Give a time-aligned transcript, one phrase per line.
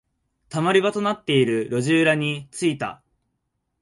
[0.49, 3.03] 溜まり場となっている路地裏に着いた。